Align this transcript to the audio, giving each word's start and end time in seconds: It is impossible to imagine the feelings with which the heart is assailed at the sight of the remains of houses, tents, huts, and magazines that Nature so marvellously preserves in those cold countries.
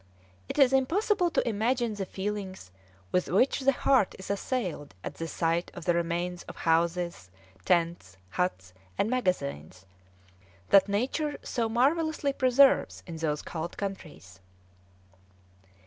It 0.49 0.57
is 0.57 0.73
impossible 0.73 1.29
to 1.29 1.47
imagine 1.47 1.93
the 1.93 2.07
feelings 2.07 2.71
with 3.11 3.29
which 3.29 3.59
the 3.59 3.71
heart 3.71 4.15
is 4.17 4.31
assailed 4.31 4.95
at 5.03 5.13
the 5.13 5.27
sight 5.27 5.69
of 5.75 5.85
the 5.85 5.93
remains 5.93 6.41
of 6.49 6.55
houses, 6.55 7.29
tents, 7.65 8.17
huts, 8.31 8.73
and 8.97 9.11
magazines 9.11 9.85
that 10.69 10.89
Nature 10.89 11.37
so 11.43 11.69
marvellously 11.69 12.33
preserves 12.33 13.03
in 13.05 13.17
those 13.17 13.43
cold 13.43 13.77
countries. 13.77 14.39